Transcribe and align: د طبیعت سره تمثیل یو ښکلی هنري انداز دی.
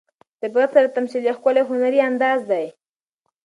د 0.39 0.41
طبیعت 0.49 0.69
سره 0.75 0.93
تمثیل 0.95 1.21
یو 1.25 1.35
ښکلی 1.39 1.61
هنري 1.69 1.99
انداز 2.09 2.39
دی. 2.51 2.65